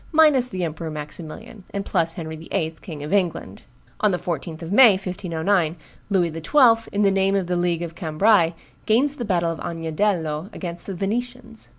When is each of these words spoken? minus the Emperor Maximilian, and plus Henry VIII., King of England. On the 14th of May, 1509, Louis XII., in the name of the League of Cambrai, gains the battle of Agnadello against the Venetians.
minus 0.11 0.49
the 0.49 0.63
Emperor 0.63 0.89
Maximilian, 0.89 1.63
and 1.75 1.85
plus 1.85 2.13
Henry 2.13 2.35
VIII., 2.35 2.73
King 2.81 3.03
of 3.03 3.13
England. 3.13 3.61
On 3.99 4.09
the 4.09 4.17
14th 4.17 4.63
of 4.63 4.71
May, 4.71 4.93
1509, 4.93 5.75
Louis 6.09 6.33
XII., 6.33 6.89
in 6.91 7.03
the 7.03 7.11
name 7.11 7.35
of 7.35 7.45
the 7.45 7.55
League 7.55 7.83
of 7.83 7.93
Cambrai, 7.93 8.55
gains 8.87 9.17
the 9.17 9.25
battle 9.25 9.51
of 9.51 9.59
Agnadello 9.59 10.49
against 10.55 10.87
the 10.87 10.95
Venetians. 10.95 11.69